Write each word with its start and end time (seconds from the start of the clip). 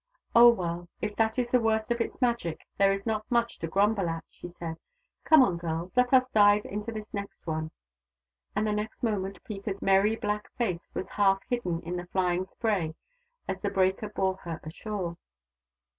"Oh, 0.35 0.49
well, 0.49 0.89
if 0.99 1.15
that 1.17 1.37
is 1.37 1.51
the 1.51 1.59
worst 1.59 1.91
of 1.91 2.01
its 2.01 2.19
Magic, 2.19 2.65
there 2.79 2.91
is 2.91 3.05
not 3.05 3.23
much 3.29 3.59
to 3.59 3.67
grumble 3.67 4.09
at," 4.09 4.23
she 4.31 4.47
said." 4.47 4.77
Come 5.25 5.43
on, 5.43 5.57
girls, 5.57 5.91
let 5.95 6.11
us 6.11 6.27
dive 6.31 6.65
into 6.65 6.91
this 6.91 7.13
next 7.13 7.45
one!" 7.45 7.69
And 8.55 8.65
the 8.65 8.73
next 8.73 9.03
moment 9.03 9.43
Peeka's 9.43 9.79
merry 9.79 10.15
black 10.15 10.51
face 10.57 10.89
was 10.95 11.07
half 11.07 11.43
hidden 11.51 11.81
in 11.83 11.97
the 11.97 12.07
flying 12.07 12.47
spray 12.47 12.95
as 13.47 13.59
the 13.59 13.69
breaker 13.69 14.09
bore 14.09 14.37
her 14.37 14.59
ashore. 14.63 15.17